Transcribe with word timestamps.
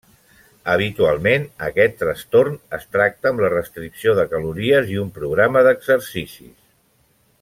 Habitualment 0.75 1.43
aquest 1.67 1.99
trastorn 1.99 2.57
es 2.77 2.87
tracta 2.95 3.31
amb 3.33 3.43
la 3.45 3.51
restricció 3.55 4.17
de 4.21 4.27
calories 4.33 4.91
i 4.95 4.99
un 5.03 5.13
programa 5.19 5.63
d'exercicis. 5.69 6.57